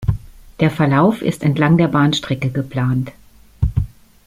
Der 0.59 0.71
Verlauf 0.71 1.21
ist 1.21 1.43
entlang 1.43 1.77
der 1.77 1.87
Bahnstrecke 1.87 2.49
geplant. 2.49 3.11